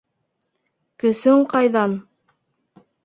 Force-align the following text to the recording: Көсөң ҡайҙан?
Көсөң 1.03 1.45
ҡайҙан? 1.53 1.93